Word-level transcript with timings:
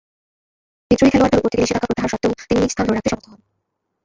বিদ্রোহী 0.91 1.11
খেলোয়াড়দের 1.11 1.39
উপর 1.39 1.49
থেকে 1.51 1.61
নিষেধাজ্ঞা 1.61 1.87
প্রত্যাহার 1.87 2.11
স্বত্ত্বেও 2.11 2.37
তিনি 2.41 2.59
নিজ 2.59 2.71
স্থান 2.71 2.85
ধরে 2.85 2.97
রাখতে 2.97 3.09
সমর্থ 3.11 3.27
হন। 3.27 3.39